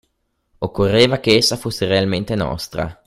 Occorreva 0.57 1.19
che 1.19 1.35
essa 1.35 1.55
fosse 1.57 1.85
realmente 1.85 2.33
nostra! 2.33 2.99